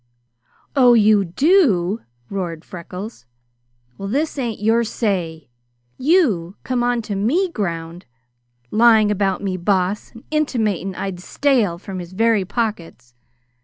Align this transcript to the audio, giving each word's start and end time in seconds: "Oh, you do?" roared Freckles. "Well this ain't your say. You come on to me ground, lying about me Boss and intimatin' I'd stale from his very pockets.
"Oh, 0.75 0.95
you 0.95 1.23
do?" 1.23 2.01
roared 2.31 2.65
Freckles. 2.65 3.27
"Well 3.99 4.07
this 4.09 4.39
ain't 4.39 4.59
your 4.59 4.83
say. 4.83 5.47
You 5.95 6.55
come 6.63 6.81
on 6.81 7.03
to 7.03 7.15
me 7.15 7.51
ground, 7.51 8.07
lying 8.71 9.11
about 9.11 9.43
me 9.43 9.57
Boss 9.57 10.09
and 10.13 10.23
intimatin' 10.31 10.95
I'd 10.95 11.19
stale 11.19 11.77
from 11.77 11.99
his 11.99 12.13
very 12.13 12.43
pockets. 12.45 13.13